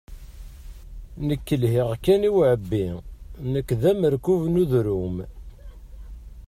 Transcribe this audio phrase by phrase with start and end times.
[1.27, 2.85] Nekk lhiɣ kan i uɛebbi,
[3.51, 5.17] nekk d amerkub n udrum.